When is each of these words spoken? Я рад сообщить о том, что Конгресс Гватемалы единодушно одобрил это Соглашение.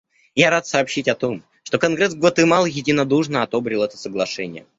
Я 0.33 0.49
рад 0.49 0.65
сообщить 0.65 1.07
о 1.07 1.13
том, 1.13 1.43
что 1.61 1.77
Конгресс 1.77 2.15
Гватемалы 2.15 2.69
единодушно 2.71 3.43
одобрил 3.43 3.83
это 3.83 3.97
Соглашение. 3.99 4.65